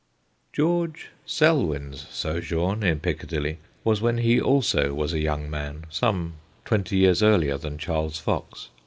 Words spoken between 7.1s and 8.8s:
earlier than Charles Fox.